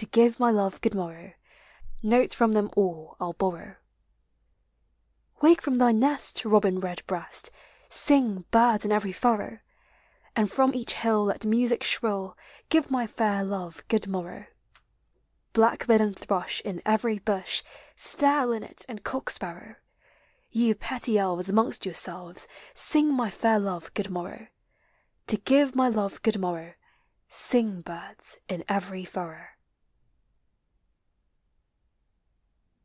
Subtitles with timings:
[0.00, 1.32] To give my love good morrow.
[2.02, 3.76] Notes from them all 1 'II borrow.
[3.76, 5.38] 42 POEMS OF NATURE.
[5.40, 7.50] Wake from thy nest, robin redbreast,
[7.88, 9.60] Sing, birds, in every furrow;
[10.36, 12.36] And from each hill let music shrill
[12.68, 14.48] Give my fair love good morrow.
[15.54, 17.62] Blackbird and thrush in every bush,
[17.96, 19.76] Stare, linnet, and cock sparrow,
[20.50, 24.48] You petty elves, amongst yourselves, Sing my fair love good morrow.
[25.28, 26.74] To give my love good morrow,
[27.30, 29.46] Sing, birds, in every furrow.